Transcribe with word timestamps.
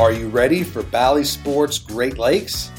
Are 0.00 0.12
you 0.12 0.28
ready 0.28 0.64
for 0.64 0.82
Bally 0.82 1.24
Sports 1.24 1.78
Great 1.78 2.16
Lakes? 2.16 2.70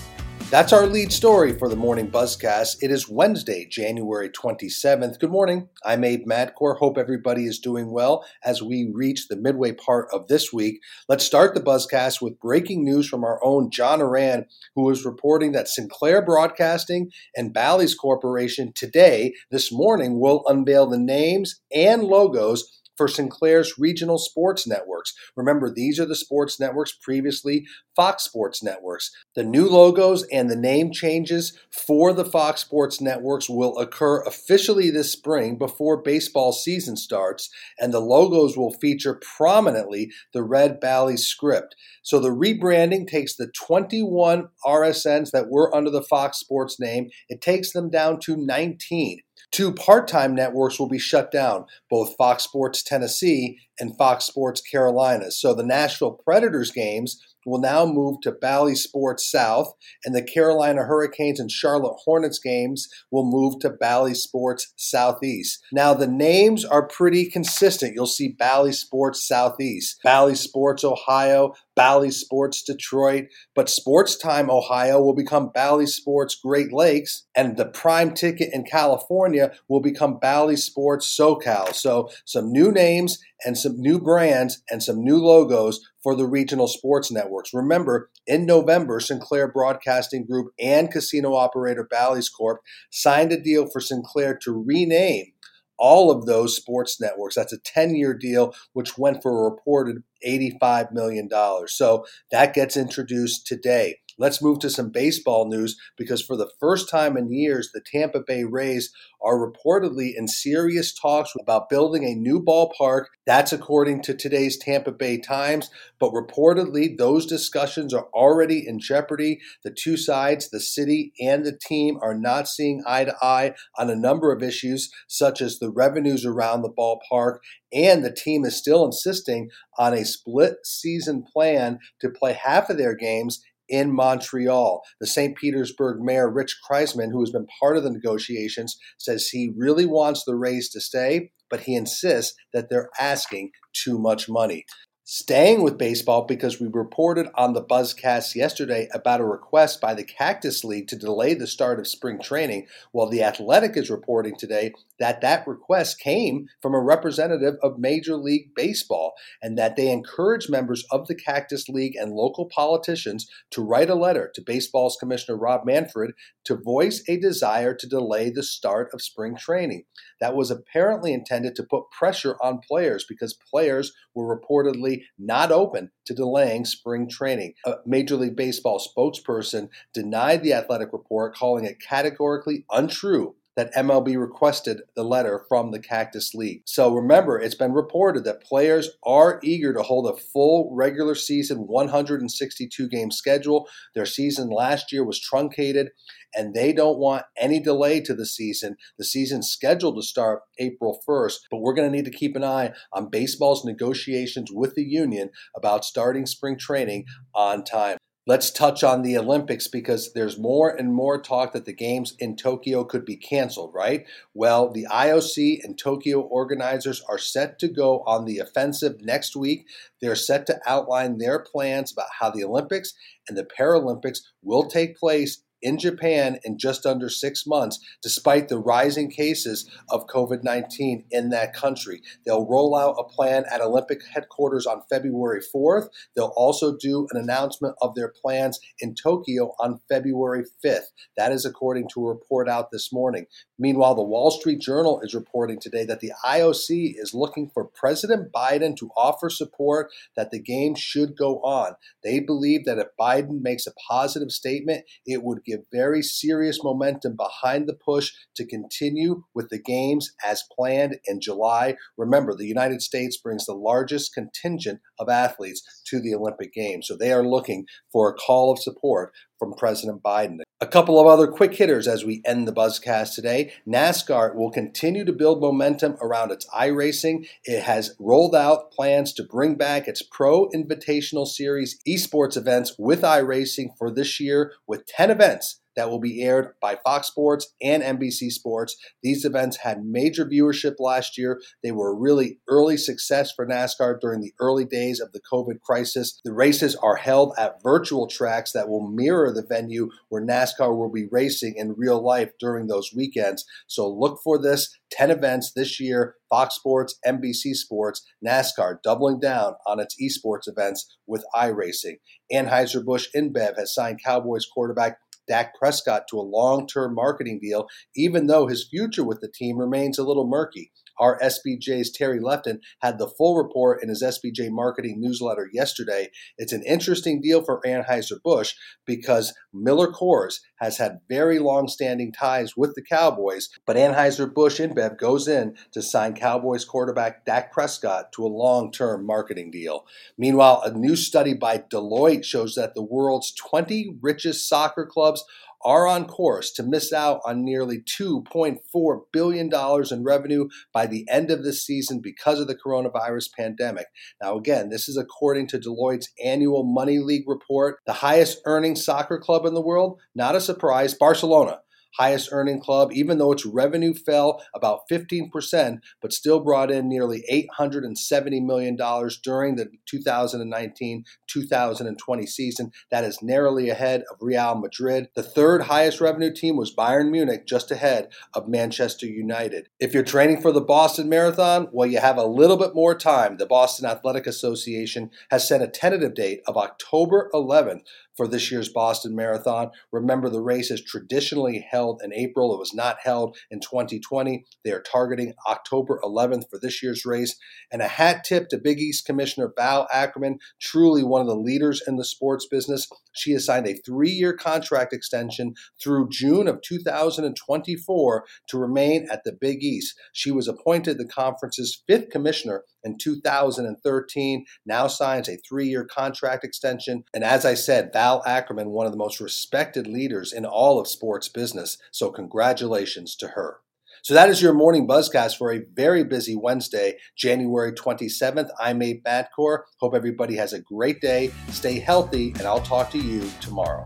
That's 0.50 0.74
our 0.74 0.88
lead 0.88 1.14
story 1.14 1.56
for 1.56 1.70
the 1.70 1.76
morning 1.76 2.10
buzzcast. 2.10 2.78
It 2.82 2.90
is 2.90 3.08
Wednesday, 3.08 3.68
January 3.70 4.28
27th. 4.28 5.20
Good 5.20 5.30
morning. 5.30 5.70
I'm 5.86 6.04
Abe 6.04 6.26
Madkour. 6.26 6.80
Hope 6.80 6.98
everybody 6.98 7.46
is 7.46 7.60
doing 7.60 7.92
well 7.92 8.26
as 8.44 8.64
we 8.64 8.90
reach 8.92 9.28
the 9.28 9.36
midway 9.36 9.72
part 9.72 10.08
of 10.12 10.30
this 10.30 10.52
week. 10.52 10.80
Let's 11.08 11.24
start 11.24 11.54
the 11.54 11.62
buzzcast 11.62 12.24
with 12.24 12.40
breaking 12.40 12.84
news 12.84 13.08
from 13.08 13.24
our 13.24 13.40
own 13.44 13.70
John 13.70 14.02
Ourand, 14.02 14.46
who 14.76 14.90
is 14.90 15.06
reporting 15.06 15.52
that 15.52 15.68
Sinclair 15.68 16.26
Broadcasting 16.26 17.12
and 17.36 17.54
Bally's 17.54 17.94
Corporation 17.94 18.74
today, 18.74 19.36
this 19.52 19.72
morning, 19.72 20.20
will 20.20 20.42
unveil 20.48 20.90
the 20.90 20.98
names 20.98 21.62
and 21.72 22.04
logos 22.04 22.81
for 22.98 23.08
Sinclair's 23.08 23.78
regional 23.78 24.18
sports 24.18 24.68
networks. 24.68 25.14
Remember, 25.36 25.72
these 25.74 26.00
are 26.00 26.06
the 26.06 26.16
sports 26.16 26.60
networks 26.60 26.94
previously 26.94 27.66
Fox 27.96 28.24
Sports 28.24 28.64
Networks. 28.64 29.12
The 29.36 29.44
new 29.44 29.68
logos 29.68 30.24
and 30.32 30.50
the 30.50 30.56
name 30.56 30.92
changes 30.92 31.58
for 31.72 32.14
the 32.14 32.26
Fox 32.26 32.62
Sports 32.62 33.02
Networks 33.02 33.50
will 33.50 33.78
occur 33.78 34.22
officially 34.24 34.90
this 34.90 35.12
spring 35.12 35.58
before 35.58 36.02
baseball 36.02 36.54
season 36.54 36.96
starts, 36.96 37.50
and 37.80 37.94
the 37.94 38.00
logos 38.00 38.56
will 38.56 38.76
feature 38.80 39.20
prominently 39.36 40.12
the 40.34 40.44
Red 40.44 40.80
Bally 40.80 41.18
script. 41.18 41.76
So 42.02 42.20
the 42.20 42.30
rebranding 42.30 43.08
takes 43.08 43.36
the 43.36 43.52
21 43.68 44.48
RSNs 44.66 45.32
that 45.32 45.50
were 45.50 45.74
under 45.76 45.90
the 45.90 46.04
Fox 46.04 46.40
Sports 46.40 46.80
name, 46.80 47.10
it 47.30 47.42
takes 47.42 47.74
them 47.74 47.90
down 47.90 48.20
to 48.22 48.38
19. 48.38 49.20
Two 49.52 49.74
part 49.74 50.08
time 50.08 50.36
networks 50.36 50.80
will 50.80 50.88
be 50.88 51.00
shut 51.00 51.32
down, 51.32 51.66
both 51.90 52.16
Fox 52.18 52.44
Sports 52.44 52.84
Tennessee 52.84 53.58
and 53.82 53.98
Fox 53.98 54.26
Sports 54.26 54.62
Carolina. 54.62 55.32
So 55.32 55.54
the 55.54 55.66
Nashville 55.66 56.22
Predators 56.24 56.72
games 56.72 57.20
will 57.46 57.60
now 57.60 57.86
move 57.86 58.22
to 58.22 58.32
Bally 58.32 58.76
Sports 58.76 59.30
South, 59.30 59.74
and 60.06 60.16
the 60.16 60.22
Carolina 60.22 60.84
Hurricanes 60.84 61.40
and 61.40 61.52
Charlotte 61.52 61.98
Hornets 62.06 62.40
games 62.40 62.88
will 63.10 63.26
move 63.26 63.60
to 63.62 63.70
Bally 63.70 64.14
Sports 64.14 64.74
Southeast. 64.78 65.64
Now, 65.72 65.94
the 65.94 66.08
names 66.08 66.64
are 66.64 66.88
pretty 66.88 67.30
consistent. 67.30 67.94
You'll 67.96 68.06
see 68.06 68.30
Bally 68.30 68.72
Sports 68.72 69.28
Southeast, 69.28 70.00
Bally 70.04 70.36
Sports 70.36 70.84
Ohio, 70.84 71.54
Bally 71.76 72.12
Sports 72.12 72.64
Detroit, 72.64 73.26
but 73.56 73.70
Sports 73.70 74.18
Time 74.18 74.50
Ohio 74.52 75.02
will 75.02 75.16
become 75.16 75.52
Bally 75.54 75.88
Sports 75.88 76.36
Great 76.36 76.72
Lakes, 76.72 77.26
and 77.36 77.58
the 77.58 77.66
prime 77.66 78.14
ticket 78.14 78.50
in 78.54 78.64
California 78.64 79.52
will 79.68 79.82
become 79.82 80.20
Bally 80.20 80.58
Sports 80.58 81.18
SoCal. 81.18 81.74
So, 81.74 82.10
some 82.26 82.52
new 82.52 82.72
names 82.72 83.20
and 83.46 83.58
some 83.58 83.74
new 83.78 84.00
brands 84.00 84.62
and 84.70 84.82
some 84.82 85.04
new 85.04 85.18
logos 85.18 85.80
for 86.04 86.16
the 86.16 86.28
regional 86.28 86.68
sports 86.68 87.12
networks. 87.12 87.54
Remember, 87.54 88.10
in 88.28 88.46
November, 88.46 89.00
Sinclair 89.00 89.52
Broadcasting 89.52 90.26
Group 90.26 90.54
and 90.60 90.92
casino 90.92 91.36
operator 91.36 91.88
Bally's 91.90 92.30
Corp 92.30 92.62
signed 92.92 93.32
a 93.32 93.42
deal 93.42 93.68
for 93.72 93.82
Sinclair 93.82 94.38
to 94.44 94.64
rename 94.66 95.34
all 95.82 96.12
of 96.12 96.28
those 96.28 96.56
sports 96.56 97.02
networks. 97.02 97.36
That's 97.36 97.52
a 97.52 97.60
10 97.60 97.96
year 97.96 98.14
deal, 98.14 98.54
which 98.74 98.98
went 98.98 99.22
for 99.22 99.32
a 99.32 99.50
reported 99.50 100.04
$85 100.26 100.92
million. 100.92 101.28
So 101.68 102.06
that 102.30 102.54
gets 102.54 102.78
introduced 102.78 103.48
today. 103.48 103.98
Let's 104.22 104.40
move 104.40 104.60
to 104.60 104.70
some 104.70 104.92
baseball 104.92 105.50
news 105.50 105.80
because 105.98 106.22
for 106.22 106.38
the 106.38 106.52
first 106.60 106.88
time 106.88 107.18
in 107.18 107.34
years, 107.34 107.72
the 107.74 107.82
Tampa 107.84 108.20
Bay 108.20 108.44
Rays 108.44 108.94
are 109.20 109.36
reportedly 109.36 110.12
in 110.16 110.28
serious 110.28 110.94
talks 110.94 111.34
about 111.42 111.70
building 111.70 112.04
a 112.04 112.14
new 112.14 112.40
ballpark. 112.40 113.06
That's 113.26 113.52
according 113.52 114.04
to 114.04 114.14
today's 114.14 114.60
Tampa 114.60 114.92
Bay 114.92 115.18
Times. 115.20 115.72
But 116.00 116.12
reportedly, 116.12 116.96
those 116.96 117.26
discussions 117.26 117.96
are 117.96 118.10
already 118.14 118.68
in 118.68 118.80
jeopardy. 118.80 119.40
The 119.64 119.72
two 119.72 119.98
sides, 119.98 120.52
the 120.52 120.60
city 120.60 121.14
and 121.20 121.44
the 121.44 121.58
team, 121.58 121.98
are 122.04 122.14
not 122.14 122.48
seeing 122.48 122.84
eye 122.86 123.06
to 123.06 123.16
eye 123.24 123.56
on 123.80 123.90
a 123.90 123.96
number 123.96 124.32
of 124.32 124.44
issues, 124.44 124.92
such 125.08 125.42
as 125.42 125.58
the 125.58 125.72
revenues 125.72 126.28
around 126.28 126.62
the 126.62 126.70
ballpark. 126.70 127.40
And 127.74 128.04
the 128.04 128.14
team 128.14 128.46
is 128.46 128.56
still 128.56 128.86
insisting 128.86 129.50
on 129.80 129.94
a 129.94 130.06
split 130.06 130.58
season 130.64 131.24
plan 131.24 131.80
to 132.02 132.10
play 132.10 132.34
half 132.34 132.70
of 132.70 132.78
their 132.78 132.96
games 132.96 133.42
in 133.72 133.96
Montreal. 133.96 134.84
The 135.00 135.08
St. 135.08 135.36
Petersburg 135.36 136.02
mayor, 136.02 136.30
Rick 136.30 136.50
Kriseman, 136.70 137.12
who 137.12 137.22
has 137.22 137.32
been 137.32 137.48
part 137.60 137.78
of 137.78 137.84
the 137.84 137.90
negotiations, 137.90 138.78
says 139.00 139.30
he 139.30 139.52
really 139.56 139.86
wants 139.86 140.24
the 140.24 140.36
Rays 140.36 140.70
to 140.72 140.82
stay, 140.82 141.32
but 141.50 141.62
he 141.62 141.76
insists 141.76 142.36
that 142.54 142.70
they're 142.70 142.90
asking 143.00 143.52
too 143.74 143.98
much 143.98 144.30
money. 144.30 144.66
Staying 145.14 145.62
with 145.62 145.78
baseball 145.78 146.24
because 146.24 146.62
we 146.62 146.68
reported 146.68 147.28
on 147.36 147.52
the 147.52 147.62
Buzzcast 147.62 148.34
yesterday 148.34 148.88
about 148.94 149.20
a 149.20 149.26
request 149.26 149.82
by 149.82 149.94
the 149.94 150.06
Cactus 150.06 150.64
League 150.64 150.88
to 150.88 150.96
delay 150.96 151.34
the 151.34 151.48
start 151.48 151.82
of 151.82 151.88
spring 151.90 152.18
training, 152.22 152.68
while 152.94 153.10
The 153.10 153.22
Athletic 153.22 153.76
is 153.76 153.90
reporting 153.90 154.38
today 154.38 154.72
that 155.02 155.20
that 155.20 155.46
request 155.46 156.00
came 156.00 156.48
from 156.62 156.74
a 156.74 156.80
representative 156.80 157.56
of 157.62 157.78
Major 157.78 158.16
League 158.16 158.56
Baseball 158.56 159.12
and 159.42 159.58
that 159.58 159.76
they 159.76 159.92
encourage 159.92 160.48
members 160.48 160.86
of 160.92 161.08
the 161.08 161.16
Cactus 161.16 161.68
League 161.68 161.98
and 161.98 162.14
local 162.14 162.46
politicians 162.46 163.30
to 163.50 163.62
write 163.62 163.90
a 163.90 163.96
letter 163.96 164.32
to 164.34 164.42
baseball's 164.42 164.96
Commissioner 164.98 165.38
Rob 165.38 165.66
Manfred 165.66 166.12
to 166.46 166.56
voice 166.56 167.04
a 167.10 167.18
desire 167.18 167.74
to 167.74 167.88
delay 167.88 168.30
the 168.30 168.44
start 168.44 168.90
of 168.94 169.02
spring 169.02 169.36
training. 169.36 169.84
That 170.22 170.36
was 170.36 170.52
apparently 170.52 171.14
intended 171.14 171.56
to 171.56 171.64
put 171.64 171.92
pressure 171.92 172.38
on 172.42 172.62
players 172.66 173.04
because 173.10 173.34
players 173.34 173.92
were 174.14 174.40
reportedly 174.40 175.01
not 175.18 175.52
open 175.52 175.92
to 176.06 176.14
delaying 176.14 176.66
spring 176.66 177.10
training. 177.10 177.54
A 177.66 177.76
Major 177.86 178.16
League 178.16 178.36
Baseball 178.36 178.80
spokesperson 178.80 179.70
denied 179.94 180.44
the 180.44 180.54
athletic 180.54 180.94
report, 180.94 181.36
calling 181.36 181.66
it 181.66 181.80
categorically 181.80 182.66
untrue 182.72 183.36
that 183.62 183.76
MLB 183.76 184.20
requested 184.20 184.82
the 184.96 185.04
letter 185.04 185.46
from 185.48 185.70
the 185.70 185.80
Cactus 185.80 186.34
League. 186.34 186.64
So 186.66 186.92
remember, 186.96 187.40
it's 187.40 187.54
been 187.54 187.74
reported 187.74 188.24
that 188.24 188.42
players 188.42 188.90
are 189.04 189.40
eager 189.44 189.72
to 189.72 189.84
hold 189.84 190.08
a 190.08 190.20
full 190.20 190.72
regular 190.74 191.14
season 191.14 191.68
162 191.68 192.90
game 192.90 193.12
schedule. 193.12 193.68
Their 193.94 194.08
season 194.08 194.50
last 194.50 194.92
year 194.92 195.06
was 195.06 195.22
truncated, 195.22 195.90
and 196.34 196.56
they 196.56 196.74
don't 196.74 196.98
want 196.98 197.26
any 197.38 197.60
delay 197.60 198.02
to 198.02 198.16
the 198.16 198.26
season. 198.26 198.78
The 198.98 199.06
season's 199.06 199.52
scheduled 199.52 199.98
to 199.98 200.02
start 200.02 200.42
April 200.58 201.00
1st, 201.08 201.42
but 201.52 201.60
we're 201.60 201.76
going 201.76 201.88
to 201.88 201.96
need 201.96 202.06
to 202.06 202.18
keep 202.18 202.36
an 202.36 202.44
eye 202.44 202.74
on 202.92 203.12
baseball's 203.12 203.64
negotiations 203.64 204.50
with 204.52 204.74
the 204.74 204.84
union 204.84 205.30
about 205.56 205.86
starting 205.86 206.26
spring 206.26 206.58
training 206.58 207.06
on 207.36 207.64
time. 207.64 207.98
Let's 208.28 208.52
touch 208.52 208.84
on 208.84 209.02
the 209.02 209.18
Olympics 209.18 209.68
because 209.68 210.14
there's 210.14 210.38
more 210.38 210.70
and 210.70 210.94
more 210.94 211.20
talk 211.20 211.54
that 211.54 211.66
the 211.66 211.74
games 211.74 212.16
in 212.20 212.36
Tokyo 212.36 212.84
could 212.84 213.04
be 213.04 213.16
canceled, 213.16 213.74
right? 213.74 214.06
Well, 214.36 214.72
the 214.72 214.86
IOC 214.92 215.64
and 215.64 215.76
Tokyo 215.76 216.20
organizers 216.22 217.02
are 217.10 217.18
set 217.18 217.58
to 217.60 217.68
go 217.68 218.04
on 218.06 218.26
the 218.26 218.38
offensive 218.38 219.02
next 219.02 219.36
week. 219.36 219.66
They're 220.02 220.16
set 220.16 220.46
to 220.48 220.60
outline 220.68 221.18
their 221.18 221.40
plans 221.40 221.92
about 221.92 222.10
how 222.20 222.30
the 222.30 222.44
Olympics 222.44 222.94
and 223.28 223.36
the 223.36 223.44
Paralympics 223.44 224.20
will 224.44 224.68
take 224.68 225.00
place 225.00 225.42
in 225.62 225.78
Japan 225.78 226.40
in 226.44 226.58
just 226.58 226.86
under 226.86 227.10
six 227.10 227.46
months, 227.46 227.80
despite 228.02 228.50
the 228.50 228.60
rising 228.60 229.10
cases 229.10 229.70
of 229.90 230.08
COVID 230.08 230.44
19 230.44 231.06
in 231.12 231.30
that 231.30 231.54
country. 231.54 232.02
They'll 232.26 232.48
roll 232.48 232.76
out 232.76 232.96
a 233.00 233.04
plan 233.04 233.46
at 233.52 233.62
Olympic 233.62 234.02
headquarters 234.14 234.66
on 234.66 234.84
February 234.90 235.42
4th. 235.54 235.88
They'll 236.16 236.34
also 236.36 236.76
do 236.78 237.08
an 237.12 237.20
announcement 237.20 237.76
of 237.82 237.96
their 237.96 238.10
plans 238.22 238.60
in 238.80 238.96
Tokyo 238.96 239.54
on 239.60 239.80
February 239.90 240.44
5th. 240.64 240.92
That 241.18 241.32
is 241.32 241.46
according 241.46 241.90
to 241.90 242.06
a 242.06 242.10
report 242.10 242.50
out 242.50 242.72
this 242.72 242.92
morning. 242.92 243.26
Meanwhile, 243.58 243.96
the 243.96 244.04
Wall 244.04 244.32
Street 244.32 244.60
Journal 244.60 245.02
is 245.02 245.14
reporting 245.14 245.60
today 245.60 245.86
that 245.86 246.00
the 246.00 246.14
IOC 246.26 246.94
is 246.98 247.14
looking 247.14 247.52
for 247.54 247.66
President 247.66 248.32
Biden 248.32 248.76
to 248.78 248.90
offer 248.98 249.30
support 249.30 249.92
that 250.16 250.32
the 250.32 250.42
game 250.42 250.76
should 250.76 251.16
go 251.16 251.40
on. 251.42 251.76
They 252.04 252.20
believe 252.20 252.66
that 252.66 252.80
if 252.80 252.88
Biden 253.00 253.42
makes 253.42 253.68
a 253.68 253.74
positive 253.88 254.32
statement, 254.32 254.86
it 255.06 255.24
would 255.24 255.44
give 255.52 255.66
very 255.72 256.02
serious 256.02 256.64
momentum 256.64 257.16
behind 257.16 257.68
the 257.68 257.74
push 257.74 258.12
to 258.36 258.46
continue 258.46 259.24
with 259.34 259.50
the 259.50 259.62
games 259.62 260.12
as 260.26 260.44
planned 260.58 260.98
in 261.06 261.20
July. 261.22 261.76
Remember, 261.98 262.36
the 262.36 262.46
United 262.46 262.82
States 262.82 263.18
brings 263.18 263.46
the 263.46 263.54
largest 263.54 264.14
contingent 264.14 264.80
of 265.00 265.10
athletes 265.10 265.62
to 265.88 266.00
the 266.00 266.16
Olympic 266.16 266.54
Games, 266.54 266.88
so 266.88 266.96
they 266.96 267.12
are 267.12 267.26
looking 267.26 267.66
for 267.92 268.10
a 268.10 268.14
call 268.14 268.52
of 268.52 268.60
support 268.60 269.12
from 269.38 269.54
President 269.54 270.02
Biden. 270.04 270.38
A 270.64 270.68
couple 270.68 271.00
of 271.00 271.08
other 271.08 271.26
quick 271.26 271.56
hitters 271.56 271.88
as 271.88 272.06
we 272.06 272.22
end 272.24 272.48
the 272.48 272.54
Buzzcast 272.54 273.16
today. 273.16 273.52
NASCAR 273.68 274.36
will 274.36 274.52
continue 274.52 275.04
to 275.04 275.12
build 275.12 275.42
momentum 275.42 275.98
around 276.00 276.32
its 276.32 276.46
iRacing. 276.56 277.28
It 277.44 277.64
has 277.64 277.96
rolled 277.98 278.36
out 278.36 278.72
plans 278.72 279.12
to 279.14 279.24
bring 279.24 279.56
back 279.56 279.88
its 279.88 280.04
Pro 280.04 280.50
Invitational 280.50 281.26
Series 281.26 281.80
esports 281.88 282.38
events 282.38 282.76
with 282.78 283.02
iRacing 283.02 283.76
for 283.76 283.90
this 283.90 284.20
year 284.20 284.54
with 284.68 284.86
10 284.86 285.10
events 285.10 285.61
that 285.76 285.90
will 285.90 286.00
be 286.00 286.22
aired 286.22 286.54
by 286.62 286.78
Fox 286.84 287.08
Sports 287.08 287.54
and 287.62 287.84
NBC 287.84 288.32
Sports. 288.32 288.76
These 289.04 289.26
events 289.26 289.58
had 289.58 289.84
major 289.84 290.26
viewership 290.26 290.76
last 290.80 291.18
year. 291.18 291.40
They 291.64 291.72
were 291.72 291.92
a 291.92 292.00
really 292.00 292.40
early 292.48 292.78
success 292.78 293.32
for 293.32 293.48
NASCAR 293.48 294.00
during 294.00 294.22
the 294.22 294.34
early 294.40 294.66
days 294.66 295.00
of 295.00 295.12
the 295.12 295.22
COVID 295.32 295.62
crisis. 295.62 296.20
The 296.24 296.34
races 296.34 296.76
are 296.76 296.96
held 296.96 297.34
at 297.38 297.62
virtual 297.64 298.08
tracks 298.08 298.52
that 298.54 298.70
will 298.70 298.88
mirror 298.88 299.32
the 299.34 299.46
venue 299.48 299.90
where 300.10 300.26
NASCAR 300.26 300.78
will 300.78 300.92
be 300.92 301.08
racing 301.12 301.56
in 301.58 301.76
real 301.78 302.04
life 302.04 302.32
during 302.40 302.68
those 302.68 302.92
weekends. 302.96 303.46
So 303.68 303.90
look 303.90 304.20
for 304.24 304.42
this 304.42 304.78
10 304.92 305.12
events 305.12 305.52
this 305.56 305.80
year 305.80 306.16
Fox 306.30 306.56
Sports, 306.56 306.98
NBC 307.06 307.54
Sports, 307.54 308.06
NASCAR 308.26 308.82
doubling 308.82 309.20
down 309.20 309.54
on 309.68 309.80
its 309.80 309.96
esports 310.02 310.48
events 310.48 310.98
with 311.06 311.26
iRacing. 311.36 311.98
Anheuser-Busch 312.32 313.08
InBev 313.16 313.58
has 313.58 313.74
signed 313.74 314.00
Cowboys 314.04 314.46
quarterback 314.46 314.98
Dak 315.32 315.56
Prescott 315.56 316.10
to 316.10 316.20
a 316.20 316.28
long 316.28 316.68
term 316.68 316.94
marketing 316.94 317.40
deal, 317.42 317.66
even 317.96 318.28
though 318.28 318.48
his 318.48 318.68
future 318.70 319.06
with 319.06 319.22
the 319.22 319.32
team 319.34 319.58
remains 319.58 319.98
a 319.98 320.04
little 320.04 320.28
murky. 320.28 320.74
Our 321.02 321.20
SBJ's 321.20 321.92
Terry 321.92 322.20
Lefton 322.20 322.62
had 322.82 323.00
the 323.00 323.08
full 323.08 323.36
report 323.36 323.82
in 323.82 323.90
his 323.90 324.04
SBJ 324.04 324.52
marketing 324.52 325.02
newsletter 325.02 325.50
yesterday. 325.52 326.10
It's 326.38 326.54
an 326.54 326.64
interesting 326.64 327.20
deal 327.20 327.44
for 327.44 327.60
Anheuser-Busch 327.66 328.54
because 328.86 329.34
Miller 329.52 329.92
Coors 329.92 330.36
has 330.60 330.78
had 330.78 331.00
very 331.10 331.40
long 331.40 331.68
standing 331.68 332.12
ties 332.12 332.56
with 332.56 332.76
the 332.76 332.84
Cowboys, 332.84 333.50
but 333.66 333.76
Anheuser-Busch 333.76 334.60
InBev 334.60 335.00
goes 335.00 335.28
in 335.28 335.56
to 335.72 335.82
sign 335.82 336.14
Cowboys 336.14 336.66
quarterback 336.66 337.26
Dak 337.26 337.52
Prescott 337.52 338.12
to 338.14 338.24
a 338.24 338.28
long 338.28 338.72
term 338.72 339.06
marketing 339.06 339.50
deal. 339.50 339.86
Meanwhile, 340.20 340.62
a 340.64 340.72
new 340.72 340.96
study 340.96 341.34
by 341.34 341.58
Deloitte 341.58 342.24
shows 342.24 342.54
that 342.56 342.76
the 342.76 342.84
world's 342.84 343.34
20 343.34 343.98
richest 344.02 344.48
soccer 344.48 344.86
clubs 344.86 345.26
are 345.64 345.88
on 345.88 346.06
course 346.06 346.52
to 346.54 346.64
miss 346.64 346.92
out 346.94 347.22
on 347.26 347.44
nearly 347.44 347.80
$2.4 348.00 349.00
billion 349.12 349.50
in 349.92 350.04
revenue 350.04 350.48
by 350.74 350.86
the 350.86 351.08
end 351.10 351.32
of 351.32 351.44
this 351.44 351.66
season 351.66 352.00
because 352.02 352.40
of 352.40 352.48
the 352.48 352.56
coronavirus 352.56 353.30
pandemic. 353.38 353.88
Now, 354.22 354.38
again, 354.38 354.70
this 354.70 354.88
is 354.88 354.98
according 354.98 355.48
to 355.48 355.60
Deloitte's 355.60 356.10
annual 356.24 356.64
Money 356.64 357.00
League 357.00 357.28
report. 357.28 357.80
The 357.86 357.94
highest 357.94 358.42
earning 358.46 358.76
soccer 358.76 359.20
club 359.20 359.46
in 359.46 359.54
the 359.54 359.62
world, 359.62 360.00
not 360.16 360.36
a 360.36 360.42
surprise, 360.42 360.94
Barcelona 360.94 361.60
highest 361.98 362.30
earning 362.32 362.60
club, 362.60 362.92
even 362.94 363.18
though 363.18 363.32
its 363.32 363.46
revenue 363.46 363.94
fell 363.94 364.44
about 364.54 364.82
15%, 364.90 365.80
but 366.02 366.14
still 366.14 366.40
brought 366.40 366.72
in 366.72 366.88
nearly 366.88 367.24
$870 367.32 368.46
million 368.46 368.78
during 369.24 369.56
the 369.56 369.68
2019 369.86 371.06
2020 371.28 372.26
season. 372.26 372.72
That 372.90 373.04
is 373.04 373.22
narrowly 373.22 373.70
ahead 373.70 374.04
of 374.12 374.18
Real 374.20 374.56
Madrid. 374.56 375.10
The 375.16 375.24
third 375.24 375.64
highest 375.64 376.02
revenue 376.02 376.34
team 376.34 376.58
was 376.58 376.76
Bayern 376.76 377.10
Munich, 377.12 377.46
just 377.48 377.72
ahead 377.72 378.10
of 378.34 378.48
Manchester 378.48 379.06
United. 379.06 379.70
If 379.80 379.94
you're 379.94 380.04
training 380.04 380.42
for 380.42 380.52
the 380.52 380.62
Boston 380.62 381.10
Marathon, 381.10 381.68
well, 381.72 381.88
you 381.88 382.00
have 382.00 382.18
a 382.18 382.26
little 382.26 382.58
bit 382.58 382.76
more 382.76 382.96
time. 382.96 383.38
The 383.38 383.46
Boston 383.46 383.86
Athletic 383.86 384.28
Association 384.28 385.12
has 385.30 385.48
set 385.48 385.62
a 385.62 385.68
tentative 385.68 386.14
date 386.14 386.42
of 386.48 386.58
October 386.58 387.30
11th 387.34 387.82
for 388.22 388.28
this 388.28 388.52
year's 388.52 388.70
Boston 388.70 389.16
Marathon. 389.16 389.72
Remember, 389.92 390.30
the 390.30 390.44
race 390.44 390.70
is 390.70 390.84
traditionally 390.84 391.66
held 391.72 392.04
in 392.04 392.14
April. 392.14 392.54
It 392.54 392.60
was 392.60 392.72
not 392.72 392.98
held 393.04 393.36
in 393.50 393.60
2020. 393.60 394.46
They 394.64 394.72
are 394.72 394.80
targeting 394.80 395.34
October 395.50 396.00
11th 396.04 396.48
for 396.48 396.60
this 396.60 396.84
year's 396.84 397.04
race. 397.04 397.36
And 397.72 397.82
a 397.82 397.88
hat 397.88 398.24
tip 398.24 398.48
to 398.50 398.60
Big 398.60 398.80
East 398.80 399.08
Commissioner 399.08 399.52
Val 399.58 399.88
Ackerman, 399.92 400.38
truly 400.60 401.04
one 401.04 401.22
of 401.22 401.26
the 401.26 401.36
leaders 401.36 401.82
in 401.88 401.96
the 401.96 402.06
sports 402.06 402.46
business. 402.46 402.88
She 403.14 403.32
has 403.32 403.46
signed 403.46 403.66
a 403.66 403.74
three 403.74 404.12
year 404.12 404.34
contract 404.34 404.94
extension 404.94 405.56
through 405.82 406.10
June 406.12 406.48
of 406.48 406.62
2024 406.62 408.26
to 408.50 408.58
remain 408.60 409.08
at 409.12 409.24
the 409.24 409.34
Big 409.34 409.64
East. 409.64 409.96
She 410.14 410.30
was 410.30 410.48
appointed 410.48 411.00
the 411.00 411.08
conference's 411.08 411.82
fifth 411.88 412.12
commissioner 412.12 412.66
in 412.84 412.98
2013, 412.98 414.46
now 414.66 414.88
signs 414.88 415.30
a 415.30 415.38
three 415.38 415.68
year 415.68 415.86
contract 415.86 416.44
extension. 416.44 417.04
And 417.14 417.24
as 417.24 417.46
I 417.46 417.54
said, 417.54 417.92
Val 417.94 418.11
Ackerman, 418.26 418.72
one 418.72 418.86
of 418.86 418.92
the 418.92 418.98
most 418.98 419.22
respected 419.22 419.88
leaders 419.88 420.34
in 420.34 420.46
all 420.46 420.80
of 420.80 420.88
sports 420.88 421.30
business. 421.30 421.78
So, 421.92 422.12
congratulations 422.12 423.16
to 423.16 423.30
her. 423.30 423.62
So 424.04 424.16
that 424.16 424.30
is 424.30 424.42
your 424.42 424.54
morning 424.54 424.88
buzzcast 424.88 425.38
for 425.38 425.54
a 425.54 425.62
very 425.76 426.04
busy 426.04 426.36
Wednesday, 426.36 426.98
January 427.16 427.72
27th. 427.72 428.50
I'm 428.60 428.82
Abe 428.82 429.04
Madkour. 429.06 429.60
Hope 429.80 429.94
everybody 429.94 430.36
has 430.38 430.54
a 430.54 430.60
great 430.60 431.02
day. 431.02 431.32
Stay 431.50 431.78
healthy, 431.78 432.32
and 432.40 432.42
I'll 432.42 432.62
talk 432.62 432.90
to 432.92 432.98
you 432.98 433.30
tomorrow. 433.42 433.86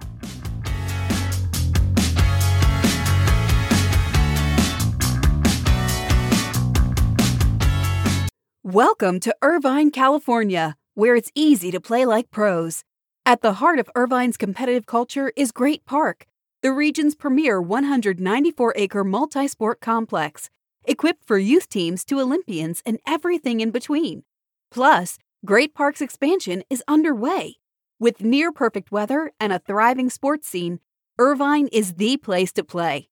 Welcome 8.64 9.20
to 9.20 9.36
Irvine, 9.42 9.92
California, 9.92 10.76
where 10.96 11.16
it's 11.16 11.32
easy 11.36 11.72
to 11.72 11.80
play 11.80 12.06
like 12.06 12.32
pros. 12.32 12.84
At 13.28 13.42
the 13.42 13.54
heart 13.54 13.80
of 13.80 13.90
Irvine's 13.96 14.38
competitive 14.38 14.86
culture 14.86 15.34
is 15.36 15.52
Great 15.52 15.84
Park, 15.84 16.28
the 16.62 16.72
region's 16.72 17.16
premier 17.16 17.60
194 17.60 18.74
acre 18.76 19.04
multi 19.04 19.48
sport 19.48 19.82
complex, 19.82 20.52
equipped 20.84 21.26
for 21.26 21.40
youth 21.40 21.68
teams 21.68 22.06
to 22.06 22.20
Olympians 22.20 22.84
and 22.86 23.00
everything 23.08 23.62
in 23.62 23.72
between. 23.72 24.26
Plus, 24.70 25.18
Great 25.44 25.74
Park's 25.74 26.02
expansion 26.02 26.62
is 26.70 26.84
underway. 26.88 27.56
With 28.00 28.22
near 28.22 28.52
perfect 28.52 28.92
weather 28.92 29.32
and 29.40 29.52
a 29.52 29.58
thriving 29.58 30.12
sports 30.12 30.48
scene, 30.48 30.80
Irvine 31.18 31.68
is 31.72 31.96
the 31.96 32.18
place 32.18 32.52
to 32.52 32.64
play. 32.64 33.10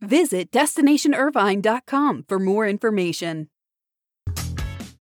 Visit 0.00 0.52
DestinationIrvine.com 0.52 2.24
for 2.28 2.38
more 2.38 2.68
information. 2.68 3.48